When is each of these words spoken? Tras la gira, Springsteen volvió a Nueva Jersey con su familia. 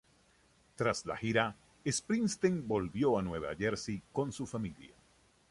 Tras 0.77 1.05
la 1.05 1.15
gira, 1.15 1.55
Springsteen 1.85 2.67
volvió 2.67 3.19
a 3.19 3.21
Nueva 3.21 3.55
Jersey 3.55 4.01
con 4.11 4.31
su 4.31 4.47
familia. 4.47 4.95